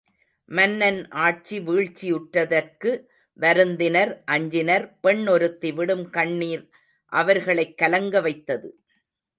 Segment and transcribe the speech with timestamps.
[0.51, 2.91] மன்னன் ஆட்சி வீழ்ச்சியுற்றதற்கு
[3.39, 6.65] வருந்தினர் அஞ்சினர் பெண் ஒருத்தி விடும் கண்ணிர்
[7.11, 8.69] அவர்களைக் கலங்க வைத்தது.